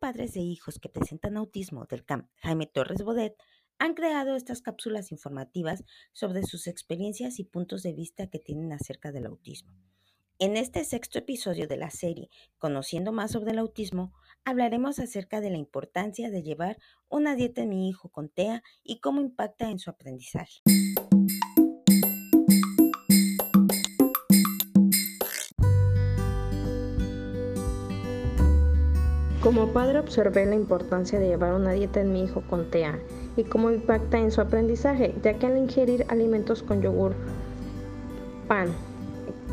padres 0.00 0.34
de 0.34 0.40
hijos 0.40 0.78
que 0.78 0.88
presentan 0.88 1.36
autismo 1.36 1.84
del 1.86 2.04
CAMP 2.04 2.28
Jaime 2.36 2.66
Torres 2.66 3.02
Bodet 3.02 3.36
han 3.78 3.94
creado 3.94 4.36
estas 4.36 4.62
cápsulas 4.62 5.10
informativas 5.10 5.84
sobre 6.12 6.44
sus 6.44 6.66
experiencias 6.66 7.40
y 7.40 7.44
puntos 7.44 7.82
de 7.82 7.92
vista 7.92 8.28
que 8.28 8.38
tienen 8.38 8.72
acerca 8.72 9.10
del 9.10 9.26
autismo. 9.26 9.72
En 10.38 10.56
este 10.56 10.84
sexto 10.84 11.18
episodio 11.18 11.66
de 11.66 11.76
la 11.76 11.90
serie, 11.90 12.30
Conociendo 12.58 13.10
más 13.10 13.32
sobre 13.32 13.50
el 13.50 13.58
autismo, 13.58 14.12
hablaremos 14.44 15.00
acerca 15.00 15.40
de 15.40 15.50
la 15.50 15.58
importancia 15.58 16.30
de 16.30 16.42
llevar 16.42 16.78
una 17.08 17.34
dieta 17.34 17.62
en 17.62 17.70
mi 17.70 17.88
hijo 17.88 18.08
con 18.08 18.28
TEA 18.28 18.62
y 18.84 19.00
cómo 19.00 19.20
impacta 19.20 19.70
en 19.70 19.78
su 19.78 19.90
aprendizaje. 19.90 20.60
Como 29.42 29.68
padre 29.68 29.98
observé 29.98 30.44
la 30.44 30.54
importancia 30.54 31.18
de 31.18 31.28
llevar 31.28 31.54
una 31.54 31.72
dieta 31.72 32.02
en 32.02 32.12
mi 32.12 32.22
hijo 32.22 32.42
con 32.42 32.70
TEA 32.70 32.98
y 33.36 33.44
cómo 33.44 33.70
impacta 33.70 34.18
en 34.18 34.30
su 34.30 34.42
aprendizaje, 34.42 35.14
ya 35.22 35.38
que 35.38 35.46
al 35.46 35.56
ingerir 35.56 36.04
alimentos 36.08 36.62
con 36.62 36.82
yogur, 36.82 37.14
pan, 38.46 38.68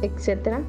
etc., 0.01 0.59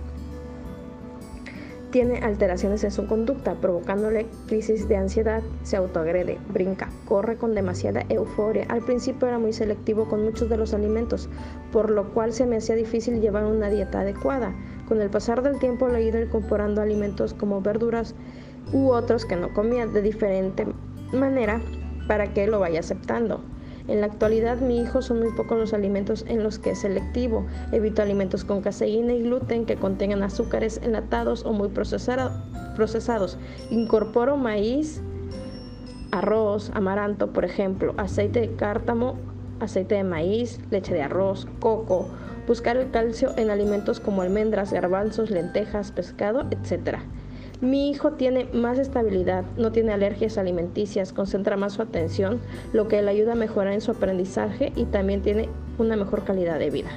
tiene 1.90 2.18
alteraciones 2.18 2.84
en 2.84 2.92
su 2.92 3.08
conducta, 3.08 3.54
provocándole 3.54 4.26
crisis 4.46 4.86
de 4.88 4.98
ansiedad, 4.98 5.42
se 5.62 5.76
autoagrede, 5.76 6.38
brinca, 6.52 6.90
corre 7.06 7.36
con 7.36 7.54
demasiada 7.54 8.04
euforia. 8.10 8.66
Al 8.68 8.82
principio 8.82 9.26
era 9.26 9.38
muy 9.38 9.52
selectivo 9.54 10.06
con 10.06 10.22
muchos 10.22 10.48
de 10.50 10.58
los 10.58 10.74
alimentos, 10.74 11.28
por 11.72 11.90
lo 11.90 12.12
cual 12.12 12.34
se 12.34 12.46
me 12.46 12.58
hacía 12.58 12.76
difícil 12.76 13.20
llevar 13.20 13.46
una 13.46 13.70
dieta 13.70 14.00
adecuada. 14.00 14.54
Con 14.86 15.00
el 15.00 15.08
pasar 15.10 15.42
del 15.42 15.58
tiempo 15.58 15.88
le 15.88 15.98
he 15.98 16.04
ido 16.04 16.20
incorporando 16.20 16.82
alimentos 16.82 17.32
como 17.32 17.62
verduras 17.62 18.14
u 18.72 18.90
otros 18.90 19.24
que 19.24 19.36
no 19.36 19.52
comía 19.54 19.86
de 19.86 20.02
diferente 20.02 20.66
manera 21.12 21.60
para 22.06 22.32
que 22.32 22.46
lo 22.46 22.60
vaya 22.60 22.80
aceptando. 22.80 23.40
En 23.88 24.02
la 24.02 24.06
actualidad 24.06 24.58
mi 24.60 24.80
hijo 24.80 25.00
son 25.00 25.20
muy 25.20 25.32
pocos 25.32 25.58
los 25.58 25.72
alimentos 25.72 26.24
en 26.28 26.42
los 26.42 26.58
que 26.58 26.70
es 26.70 26.80
selectivo. 26.80 27.46
Evito 27.72 28.02
alimentos 28.02 28.44
con 28.44 28.60
caseína 28.60 29.14
y 29.14 29.22
gluten 29.22 29.64
que 29.64 29.76
contengan 29.76 30.22
azúcares 30.22 30.78
enlatados 30.82 31.46
o 31.46 31.54
muy 31.54 31.68
procesados. 31.68 33.38
Incorporo 33.70 34.36
maíz, 34.36 35.00
arroz, 36.10 36.70
amaranto, 36.74 37.32
por 37.32 37.46
ejemplo, 37.46 37.94
aceite 37.96 38.40
de 38.40 38.52
cártamo, 38.56 39.16
aceite 39.58 39.94
de 39.94 40.04
maíz, 40.04 40.60
leche 40.70 40.92
de 40.92 41.02
arroz, 41.02 41.46
coco. 41.58 42.08
Buscar 42.46 42.76
el 42.76 42.90
calcio 42.90 43.32
en 43.38 43.48
alimentos 43.48 44.00
como 44.00 44.20
almendras, 44.20 44.70
garbanzos, 44.70 45.30
lentejas, 45.30 45.92
pescado, 45.92 46.46
etc. 46.50 46.98
Mi 47.60 47.90
hijo 47.90 48.12
tiene 48.12 48.44
más 48.44 48.78
estabilidad, 48.78 49.44
no 49.56 49.72
tiene 49.72 49.92
alergias 49.92 50.38
alimenticias, 50.38 51.12
concentra 51.12 51.56
más 51.56 51.72
su 51.72 51.82
atención, 51.82 52.40
lo 52.72 52.86
que 52.86 53.02
le 53.02 53.10
ayuda 53.10 53.32
a 53.32 53.34
mejorar 53.34 53.72
en 53.72 53.80
su 53.80 53.90
aprendizaje 53.90 54.72
y 54.76 54.84
también 54.84 55.22
tiene 55.22 55.48
una 55.76 55.96
mejor 55.96 56.24
calidad 56.24 56.60
de 56.60 56.70
vida. 56.70 56.90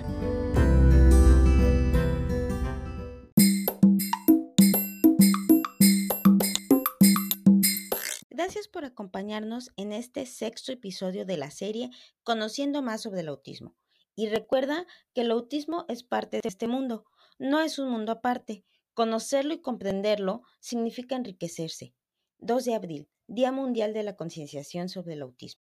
Gracias 8.30 8.68
por 8.68 8.86
acompañarnos 8.86 9.72
en 9.78 9.94
este 9.94 10.28
sexto 10.28 10.72
episodio 10.72 11.26
de 11.26 11.38
la 11.38 11.50
serie 11.50 11.90
Conociendo 12.24 12.84
más 12.84 13.02
sobre 13.02 13.22
el 13.22 13.30
autismo. 13.30 13.76
Y 14.16 14.30
recuerda 14.30 14.86
que 15.16 15.22
el 15.22 15.32
autismo 15.32 15.86
es 15.88 16.04
parte 16.04 16.40
de 16.44 16.48
este 16.48 16.68
mundo, 16.68 17.06
no 17.40 17.62
es 17.62 17.80
un 17.80 17.90
mundo 17.90 18.12
aparte. 18.12 18.64
Conocerlo 18.94 19.54
y 19.54 19.62
comprenderlo 19.62 20.42
significa 20.60 21.16
enriquecerse. 21.16 21.94
2 22.40 22.66
de 22.66 22.76
abril, 22.76 23.10
Día 23.28 23.54
Mundial 23.54 23.94
de 23.94 24.04
la 24.04 24.18
Concienciación 24.18 24.90
sobre 24.90 25.14
el 25.14 25.22
Autismo. 25.22 25.60